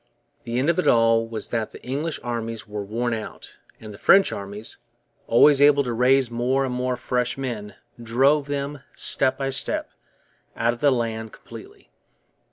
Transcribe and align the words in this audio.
The 0.45 0.57
end 0.57 0.67
of 0.71 0.79
it 0.79 0.87
all 0.87 1.27
was 1.27 1.49
that 1.49 1.69
the 1.69 1.83
English 1.83 2.19
armies 2.23 2.67
were 2.67 2.83
worn 2.83 3.13
out; 3.13 3.59
and 3.79 3.93
the 3.93 3.99
French 3.99 4.31
armies, 4.31 4.77
always 5.27 5.61
able 5.61 5.83
to 5.83 5.93
raise 5.93 6.31
more 6.31 6.65
and 6.65 6.73
more 6.73 6.95
fresh 6.95 7.37
men, 7.37 7.75
drove 8.01 8.47
them, 8.47 8.81
step 8.95 9.37
by 9.37 9.51
step, 9.51 9.91
out 10.55 10.73
of 10.73 10.79
the 10.81 10.89
land 10.91 11.33
completely. 11.33 11.91